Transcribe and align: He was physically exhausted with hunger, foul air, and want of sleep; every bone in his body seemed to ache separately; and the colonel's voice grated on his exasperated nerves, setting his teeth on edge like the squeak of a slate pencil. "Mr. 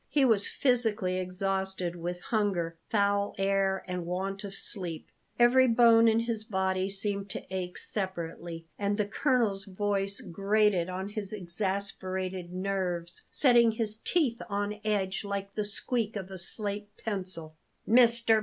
He 0.09 0.25
was 0.25 0.47
physically 0.47 1.19
exhausted 1.19 1.95
with 1.95 2.19
hunger, 2.21 2.75
foul 2.89 3.35
air, 3.37 3.83
and 3.87 4.03
want 4.03 4.43
of 4.43 4.55
sleep; 4.55 5.11
every 5.37 5.67
bone 5.67 6.07
in 6.07 6.21
his 6.21 6.43
body 6.43 6.89
seemed 6.89 7.29
to 7.29 7.45
ache 7.53 7.77
separately; 7.77 8.65
and 8.79 8.97
the 8.97 9.05
colonel's 9.05 9.65
voice 9.65 10.19
grated 10.21 10.89
on 10.89 11.09
his 11.09 11.31
exasperated 11.31 12.51
nerves, 12.51 13.25
setting 13.29 13.73
his 13.73 13.97
teeth 13.97 14.41
on 14.49 14.79
edge 14.83 15.23
like 15.23 15.53
the 15.53 15.65
squeak 15.65 16.15
of 16.15 16.31
a 16.31 16.37
slate 16.39 16.89
pencil. 16.97 17.55
"Mr. 17.87 18.39